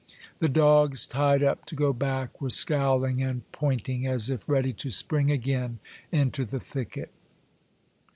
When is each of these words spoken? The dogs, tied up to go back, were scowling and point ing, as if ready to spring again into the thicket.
The 0.39 0.49
dogs, 0.49 1.05
tied 1.05 1.43
up 1.43 1.63
to 1.65 1.75
go 1.75 1.93
back, 1.93 2.41
were 2.41 2.49
scowling 2.49 3.21
and 3.21 3.43
point 3.51 3.87
ing, 3.87 4.07
as 4.07 4.31
if 4.31 4.49
ready 4.49 4.73
to 4.73 4.89
spring 4.89 5.29
again 5.29 5.77
into 6.11 6.43
the 6.43 6.59
thicket. 6.59 7.11